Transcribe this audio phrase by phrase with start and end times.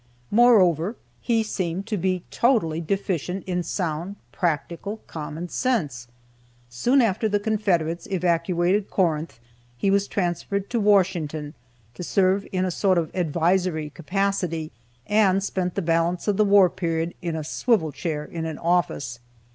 [0.31, 6.07] Moreover, he seemed to be totally deficient in sound, practical common sense.
[6.69, 9.39] Soon after the Confederates evacuated Corinth
[9.77, 11.53] he was transferred to Washington
[11.93, 14.71] to serve in a sort of advisory capacity,
[15.05, 19.19] and spent the balance of the war period in a swivel chair in an office.